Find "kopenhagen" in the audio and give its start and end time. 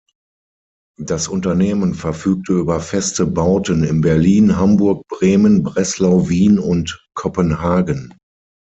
7.13-8.11